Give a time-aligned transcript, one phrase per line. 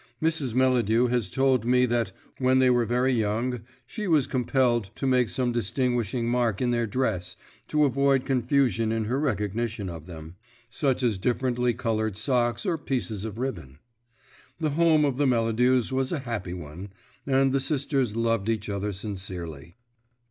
[0.19, 0.55] Mrs.
[0.55, 5.29] Melladew has told me that when they were very young she was compelled to make
[5.29, 7.35] some distinguishing mark in their dress
[7.67, 10.37] to avoid confusion in her recognition of them,
[10.71, 13.77] such as differently coloured socks or pieces of ribbon.
[14.59, 16.89] The home of the Melladews was a happy one,
[17.27, 19.75] and the sisters loved each other sincerely.